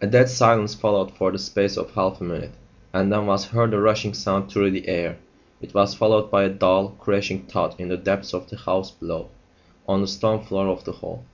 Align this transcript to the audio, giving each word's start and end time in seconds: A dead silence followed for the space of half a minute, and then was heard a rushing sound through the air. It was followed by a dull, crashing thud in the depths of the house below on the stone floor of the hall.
A 0.00 0.06
dead 0.08 0.28
silence 0.28 0.74
followed 0.74 1.12
for 1.14 1.30
the 1.30 1.38
space 1.38 1.76
of 1.76 1.92
half 1.94 2.20
a 2.20 2.24
minute, 2.24 2.50
and 2.92 3.12
then 3.12 3.26
was 3.26 3.44
heard 3.44 3.72
a 3.72 3.78
rushing 3.78 4.12
sound 4.12 4.50
through 4.50 4.72
the 4.72 4.88
air. 4.88 5.16
It 5.60 5.72
was 5.74 5.94
followed 5.94 6.28
by 6.28 6.42
a 6.42 6.48
dull, 6.48 6.96
crashing 6.98 7.44
thud 7.46 7.76
in 7.78 7.86
the 7.86 7.96
depths 7.96 8.34
of 8.34 8.50
the 8.50 8.56
house 8.56 8.90
below 8.90 9.28
on 9.86 10.00
the 10.00 10.08
stone 10.08 10.42
floor 10.42 10.66
of 10.66 10.82
the 10.82 10.90
hall. 10.90 11.24